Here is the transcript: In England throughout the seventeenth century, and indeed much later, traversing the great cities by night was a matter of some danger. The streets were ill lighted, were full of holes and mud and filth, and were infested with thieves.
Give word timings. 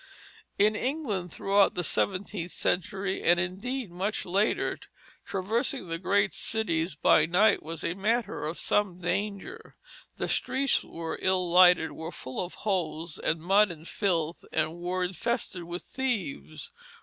In 0.57 0.75
England 0.75 1.31
throughout 1.31 1.75
the 1.75 1.83
seventeenth 1.83 2.51
century, 2.53 3.21
and 3.21 3.39
indeed 3.39 3.91
much 3.91 4.25
later, 4.25 4.79
traversing 5.27 5.89
the 5.89 5.99
great 5.99 6.33
cities 6.33 6.95
by 6.95 7.27
night 7.27 7.61
was 7.61 7.83
a 7.83 7.93
matter 7.93 8.43
of 8.47 8.57
some 8.57 8.99
danger. 8.99 9.77
The 10.17 10.27
streets 10.27 10.83
were 10.83 11.19
ill 11.21 11.47
lighted, 11.51 11.91
were 11.91 12.11
full 12.11 12.43
of 12.43 12.55
holes 12.65 13.19
and 13.19 13.41
mud 13.43 13.69
and 13.69 13.87
filth, 13.87 14.43
and 14.51 14.79
were 14.79 15.03
infested 15.03 15.65
with 15.65 15.83
thieves. 15.83 16.73